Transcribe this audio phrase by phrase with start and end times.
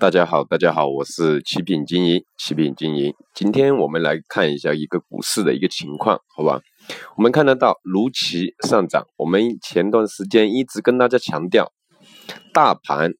[0.00, 3.12] 大家好，大家好，我是七品经营，七品经营。
[3.34, 6.60] 今天我们来看一下一个股市的一个情况，好吧？
[7.16, 9.04] 我们看得到如期上涨。
[9.16, 11.72] 我们前段时间一直跟大家强调，
[12.52, 13.10] 大盘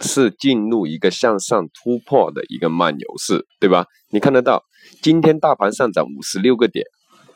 [0.00, 3.84] 是进入一个向上突破的一个慢牛市，对吧？
[4.08, 4.62] 你看得到，
[5.02, 6.86] 今天大盘上涨五十六个点，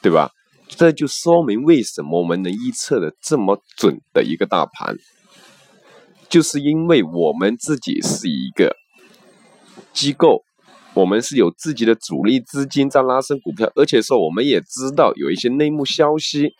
[0.00, 0.30] 对吧？
[0.68, 4.96] 这就说明为什么我们能预测的这么准的一个大盘。
[6.30, 8.76] 就是因为我们自己是一个
[9.92, 10.42] 机构，
[10.94, 16.52] 我们是有自己的主力资金在拉升股票，而且说我们也知道有一些内幕消息，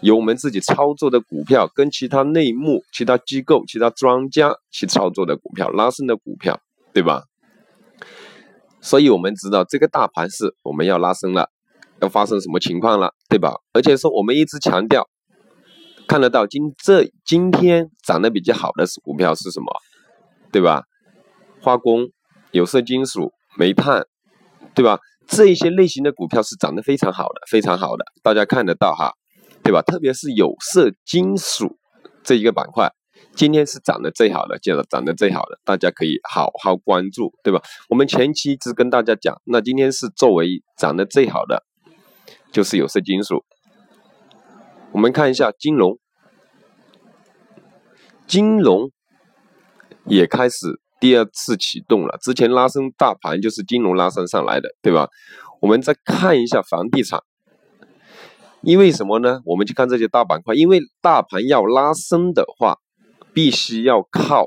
[0.00, 6.60] 有我们自己操作的股票跟其他内幕、其他机构、其他专家去操作的股票拉升的股票，
[6.92, 7.22] 对吧？
[8.80, 11.50] 所以我们知道这个大盘是我们要拉升了，
[12.00, 13.54] 要发生什么情况了，对吧？
[13.72, 15.08] 而且说我们一直强调。
[16.08, 19.66] 看得到今这今天涨得比较好的是股票是什么，
[20.50, 20.82] 对吧？
[21.60, 22.08] 化工、
[22.50, 24.06] 有色金属、煤炭，
[24.74, 24.98] 对吧？
[25.26, 29.12] 这一些类型的股票是涨得非常好的，非常好的，大家看得到哈，
[29.62, 29.82] 对吧？
[29.82, 31.76] 特别是有色金属
[32.24, 32.90] 这一个板块，
[33.34, 37.60] 今天是涨得最好的，见了涨得最好的，大家可以好好关注，对吧？
[37.90, 41.64] 我们前期只跟大家讲，那今天是作为涨得最好的，
[42.50, 43.44] 就是有色金属。
[44.92, 45.98] 我们看一下金融，
[48.26, 48.90] 金融
[50.06, 52.18] 也开始第二次启动了。
[52.20, 55.08] 之前拉升大盘就是金融拉升上来的，对吧？
[55.60, 57.20] 我们再看一下房地产，
[58.62, 59.40] 因为什么呢？
[59.44, 62.78] 我们去看这些大板块，因为大盘要拉升的话，
[63.32, 64.46] 必须要靠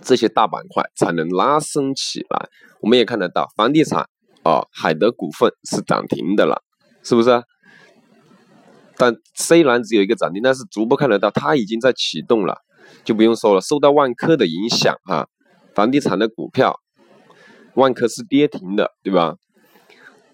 [0.00, 2.48] 这些大板块才能拉升起来。
[2.80, 4.08] 我们也看得到房地产
[4.44, 6.62] 啊，海德股份是涨停的了，
[7.02, 7.42] 是不是？
[9.02, 12.58] 但虽然只有一个涨停，但是逐步看得到它已经在启动了，
[13.02, 13.60] 就不用说了。
[13.60, 15.26] 受到万科的影响，哈，
[15.74, 16.78] 房地产的股票，
[17.74, 19.34] 万科是跌停的，对吧？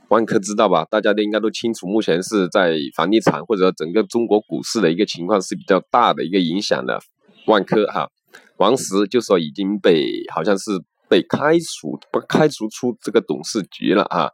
[0.09, 0.85] 万科知道吧？
[0.91, 7.01] 大家都应该都清楚，目前是在房地产或者整个中国股市的一个情况是比较大的一个影响的。
[7.47, 8.11] 万科哈，
[8.59, 10.73] 王石就说已经被好像是
[11.09, 14.29] 被开除，不开除出这个董事局了啊。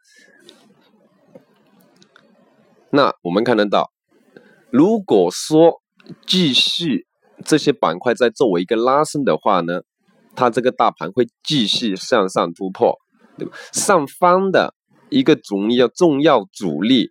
[2.91, 3.94] 那我们看得到。
[4.75, 5.81] 如果说
[6.27, 7.07] 继续
[7.45, 9.83] 这些板块在作为一个拉升的话呢，
[10.35, 12.97] 它这个大盘会继续向上突破，
[13.39, 13.57] 对吧？
[13.73, 14.75] 上方的
[15.11, 17.11] 一个重要重要阻力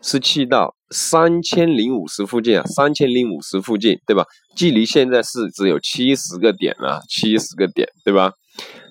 [0.00, 4.24] 是去到三千零五十附近啊，三千零五十附近，对吧？
[4.56, 8.32] 距离现在是只有七十个点啊，七十个点，对吧？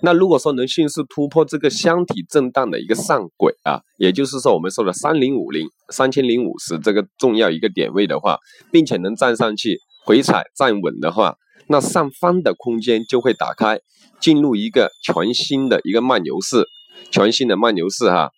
[0.02, 8.40] 那如果说能迅速突破这个箱体震荡的一个上轨啊，也就是说我们说的三零五零三千零五十这个重要一个点位的话，
[8.72, 11.36] 并且能站上去回踩站稳的话，
[11.68, 13.80] 那上方的空间就会打开，
[14.20, 16.66] 进入一个全新的一个慢牛市，
[17.12, 18.32] 全新的慢牛市哈，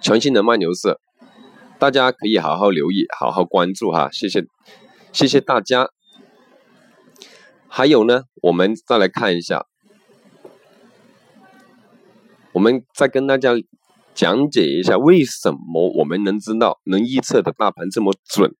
[0.00, 0.96] 全新的慢牛市，
[1.78, 4.42] 大家可以好好留意，好好关注哈，谢谢，
[5.12, 5.90] 谢谢大家。
[7.74, 9.64] 还有呢，我们再来看一下，
[12.52, 13.54] 我们再跟大家
[14.14, 18.54] 讲解一下为什么我们能知道能预测的大盘这么准，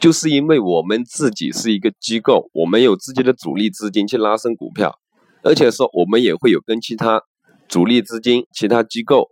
[0.00, 4.98] 就是因为我们自己是一个机构，我们有自己的主力资金去拉升股票，
[5.44, 7.22] 而且说我们也会有跟其他
[7.68, 9.28] 主力资金、其他机构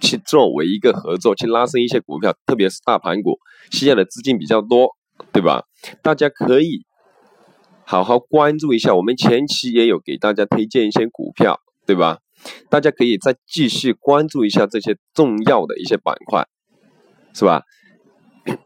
[0.00, 3.38] 去作为一个合作，去拉升一些股票，特别是大盘股
[3.70, 4.96] 需要的资金比较多，
[5.32, 5.62] 对吧？
[6.02, 6.87] 大家可以。
[7.90, 12.18] 好好关注一下，我们前期也有给大家推荐一些股票，对吧？
[12.68, 16.46] 大家可以再继续关注一下这些重要的一些板块，
[17.32, 17.62] 是吧？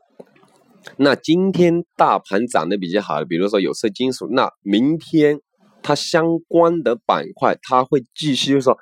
[0.98, 5.38] 那今天大盘涨得比较好的，比如说有色金属，那明天
[5.84, 8.76] 它相关的板块，它会继续说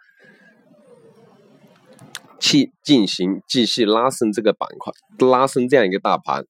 [2.38, 4.90] 去进行继续拉升这个板块，
[5.28, 6.46] 拉升这样一个大盘。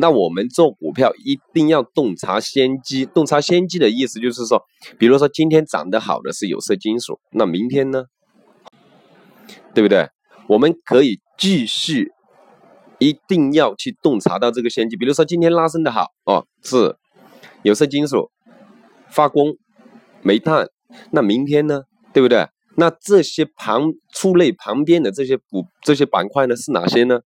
[0.00, 4.62] 那我们做股票一定要洞察先机，洞察先机的意思就是说，
[4.96, 8.04] 比如说今天涨得好的是有色金属，那明天呢，
[9.74, 10.08] 对不对？
[10.46, 12.12] 我们可以继续，
[12.98, 14.96] 一定要去洞察到这个先机。
[14.96, 16.96] 比如说今天拉升的好哦，是
[17.62, 18.30] 有色金属、
[19.10, 19.56] 化工、
[20.22, 20.68] 煤炭，
[21.10, 22.46] 那明天呢，对不对？
[22.76, 27.18] 那这些旁出类旁边的这些股、这些板块呢，是哪些呢？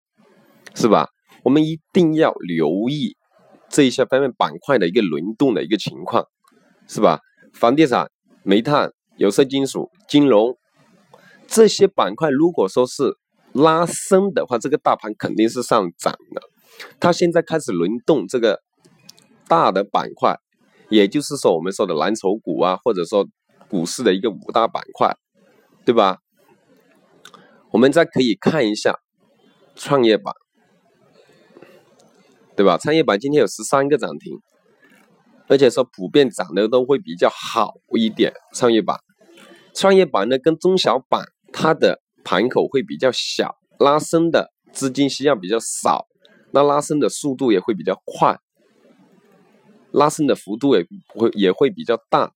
[0.73, 1.09] 是吧？
[1.43, 3.15] 我们一定要留意
[3.69, 6.25] 这一些方面板块的一个轮动的一个情况，
[6.87, 7.19] 是吧？
[7.53, 8.09] 房地产、
[8.43, 10.57] 煤炭、有色金属、金融
[11.47, 13.17] 这些板块，如果说是
[13.53, 16.41] 拉升的话，这个大盘肯定是上涨的。
[16.99, 18.61] 它现在开始轮动这个
[19.47, 20.37] 大的板块，
[20.89, 23.27] 也就是说我们说的蓝筹股啊，或者说
[23.67, 25.13] 股市的一个五大板块，
[25.83, 26.19] 对吧？
[27.71, 28.99] 我们再可以看一下
[29.75, 30.33] 创业板，
[32.55, 32.77] 对吧？
[32.77, 34.39] 创业板今天有十三个涨停，
[35.47, 38.33] 而且说普遍涨的都会比较好一点。
[38.53, 38.97] 创业板，
[39.73, 46.07] 创业板呢跟中小板它的盘口会比较小，拉升的资金需要比较少，
[46.51, 48.37] 那拉升的速度也会比较快，
[49.91, 52.33] 拉升的幅度也会也会比较大，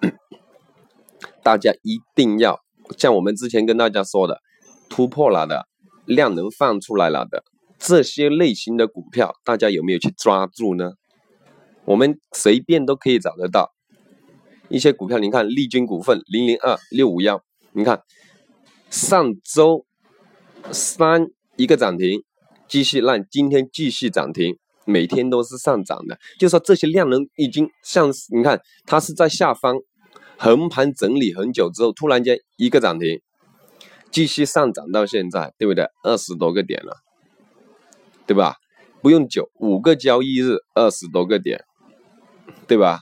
[1.42, 2.60] 大家一定要。
[2.96, 4.40] 像我们之前跟大家说的，
[4.88, 5.66] 突破了的
[6.06, 7.44] 量能放出来了的
[7.78, 10.92] 这些类型的股票，大家有没有去抓住呢？
[11.84, 13.72] 我们随便都可以找得到
[14.68, 15.18] 一些股票。
[15.18, 17.42] 你看，利君股份零零二六五幺，
[17.72, 18.02] 你看
[18.90, 19.86] 上周
[20.72, 22.22] 三一个涨停，
[22.66, 26.18] 继续让今天继续涨停，每天都是上涨的。
[26.38, 29.76] 就说这些量能已经像你看，它是在下方。
[30.40, 33.20] 横盘整理很久之后，突然间一个涨停，
[34.12, 35.84] 继续上涨到现在，对不对？
[36.04, 36.96] 二十多个点了，
[38.28, 38.54] 对吧？
[39.02, 41.64] 不用久，五个交易日二十多个点，
[42.68, 43.00] 对吧？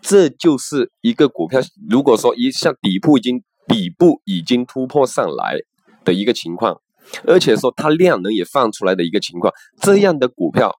[0.00, 1.60] 这就是一个股票，
[1.90, 5.58] 如果说一下底部已经底部已经突破上来
[6.04, 6.80] 的一个情况，
[7.26, 9.52] 而且说它量能也放出来的一个情况，
[9.82, 10.72] 这样的股票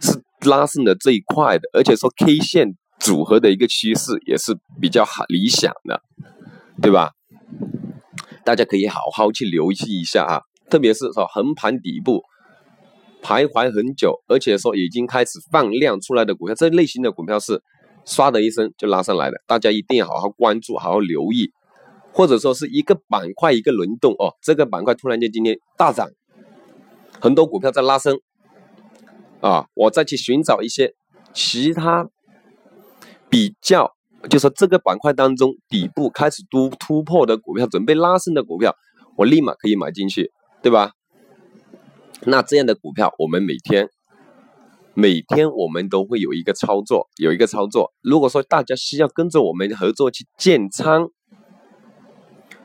[0.00, 2.74] 是拉升的最快的，而且说 K 线。
[3.00, 6.00] 组合的一个趋势也是比较好理想的，
[6.80, 7.10] 对吧？
[8.44, 12.22] 大家可以好好去留意一下啊，特别是说横盘底部
[13.22, 17.62] 徘徊很久，而且说已经开始放量出来的股票，这类型的股票是
[18.04, 21.50] 唰的一声就拉上来的，大家一定要好好关注，好好留意，
[22.12, 26.08] 或者说是一个板块一个轮动哦，这个板块突然间今天大涨，
[27.20, 28.18] 很多股票在拉升
[29.40, 30.92] 啊，我再去寻找一些
[31.32, 32.08] 其他。
[33.30, 33.90] 比较，
[34.28, 38.74] 就说这个板块当中底部开始突突破的股票，准备拉升的股票，
[39.16, 40.30] 我立马可以买进去，
[40.62, 40.92] 对吧？
[42.24, 43.88] 那这样的股票，我们每天
[44.94, 47.92] 每天我们都会有一个操作，有一个操作。
[48.02, 51.08] 如果说大家需要跟着我们合作去建仓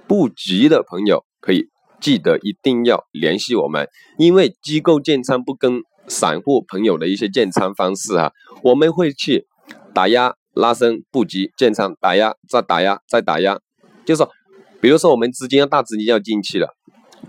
[0.08, 1.70] 布局的朋友，可以
[2.00, 3.88] 记得一定要联系我们，
[4.18, 8.32] 因为机构建仓不跟散户朋友的一些建仓方式啊，
[8.64, 9.48] 我们会去
[9.94, 10.36] 打压。
[10.54, 13.60] 拉升布局建仓打压再打压再打压，
[14.08, 14.32] 就是说，
[14.82, 16.70] 比如说我们资金要大资金要进去了，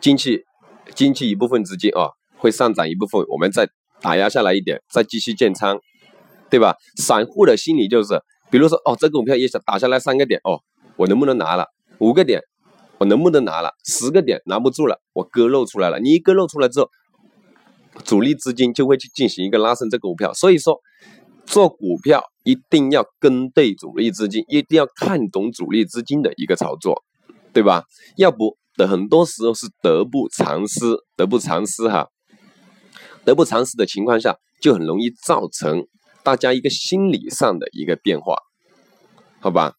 [0.01, 0.47] 进去
[0.95, 3.69] 进去一部分资金啊会上涨一部分，我们再
[4.01, 5.79] 打压下来一点，再继续建仓，
[6.49, 6.77] 对吧？
[6.97, 8.21] 散户的心理就是，
[8.51, 10.61] 比如说哦这个股票也想打下来三个点哦，
[10.97, 11.67] 我能不能拿了？
[11.99, 12.41] 五个点
[12.99, 13.73] 我能不能拿了？
[13.85, 15.99] 十个点拿不住了，我割肉出来了。
[16.01, 16.89] 你一割肉出来之后，
[18.05, 20.81] 主力资金就会去进行一个拉升这个股票，所以说。
[21.51, 27.03] 做股票一定要跟对主力资金，一定要看懂主力资金的一个操作，
[27.55, 27.85] 对吧？
[28.19, 30.85] 要不的很多时候是得不偿失，
[31.17, 32.07] 得不偿失哈。
[33.29, 35.87] 得不偿失的情况下，就很容易造成
[36.23, 38.39] 大家一个心理上的一个变化，
[39.39, 39.75] 好吧？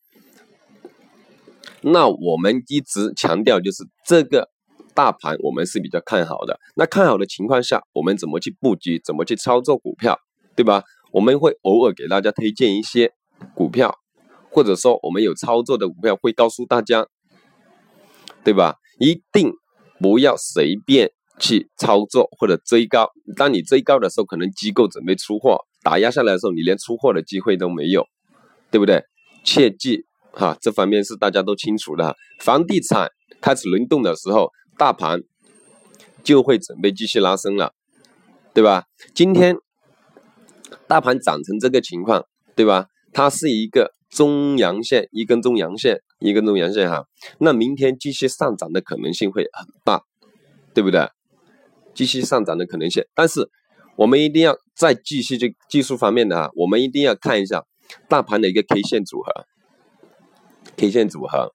[1.82, 4.50] 那我们一直强调就是这个
[4.94, 6.60] 大盘我们是比较看好的。
[6.76, 10.20] 那看好的情况下，我们怎么去布局，怎么去操作股票，
[10.56, 10.84] 对吧？
[11.12, 13.12] 我们会偶尔给大家推荐一些
[13.56, 13.96] 股票，
[14.52, 17.08] 或者说我们有操作的股票会告诉大家，
[18.44, 18.76] 对吧？
[19.00, 19.54] 一定
[20.00, 23.10] 不要随便去操作或者追高。
[23.36, 28.06] 当你追高的时候，可能机构准备出货，打压下来的时候，你连出货的机会都没有，
[28.70, 29.04] 对不对？
[29.44, 32.16] 切记哈，这方面是大家都清楚的。
[32.40, 33.10] 房地产
[33.42, 35.22] 开始轮动的时候，大盘
[36.24, 37.74] 就会准备继续拉升了，
[38.54, 38.86] 对吧？
[39.16, 39.56] 今天。
[40.88, 42.88] 大盘涨成这个情况，对吧？
[43.14, 47.06] 它是一个中阳线，一根中阳线，一根中阳线哈。
[47.40, 50.04] 那明天继续上涨的可能性会很大，
[50.74, 51.08] 对不对？
[52.00, 53.50] 继续上涨的可能性，但是
[53.98, 57.66] 我们一定要再继续这技术方面的啊，我们一定要看一下
[58.08, 59.34] 大盘的一个 K 线组合
[60.78, 61.52] ，K 线组合，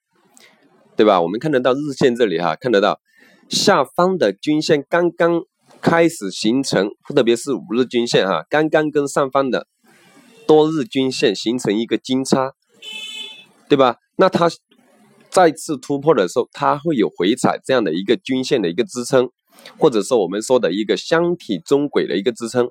[0.97, 1.23] 对吧？
[1.23, 3.01] 我们看得到日线这里哈，看得到
[3.49, 5.45] 下方的均线刚刚。
[5.81, 9.67] 开始形成，特别是五日均线哈，刚刚跟上方的
[10.47, 12.53] 多日均线形成一个金叉，
[13.69, 13.97] 对吧？
[14.17, 14.49] 那它
[15.29, 19.29] 再次突破的时候，它会有回踩这样的一个均线的一个支撑，
[19.79, 22.71] 或者说我们说的一个箱体中轨的一个支撑，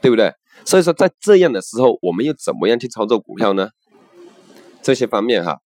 [0.00, 0.32] 对不对？
[0.64, 3.70] 所以说在这样的时候，我们又怎么样去操作股票呢？
[4.82, 5.58] 这些方面哈，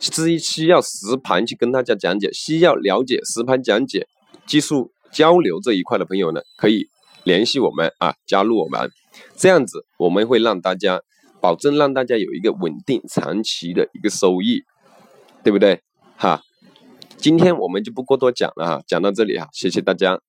[0.00, 4.06] 是需要实盘去跟大家讲解，需要了解实盘讲解
[4.46, 4.90] 技术。
[5.10, 6.86] 交流这一块的朋友呢，可以
[7.24, 8.90] 联系我们啊，加入我们，
[9.38, 11.00] 这样子我们会让大家
[11.40, 14.60] 保证让大家有一个稳定长期的一个收益，
[15.42, 15.80] 对不对？
[16.18, 16.42] 哈，
[17.18, 20.20] 今天我们就不过多讲了哈，讲到这里哈，谢谢大家。